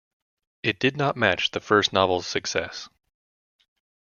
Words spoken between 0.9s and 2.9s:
not match the first novel's success.